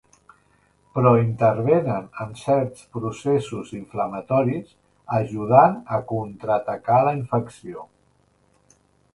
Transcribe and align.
Però 0.97 1.09
intervenen 1.23 2.07
en 2.23 2.31
certs 2.43 2.87
processos 2.97 3.71
inflamatoris, 3.81 4.73
ajudant 5.19 5.79
a 5.99 6.03
contraatacar 6.13 7.01
la 7.11 7.17
infecció. 7.23 7.87